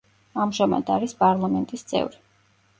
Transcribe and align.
ამჟამად 0.45 0.89
არის 0.95 1.15
პარლამენტის 1.21 1.87
წევრი. 1.95 2.23